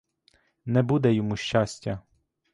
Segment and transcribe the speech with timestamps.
[0.65, 1.99] Не буде йому щастя!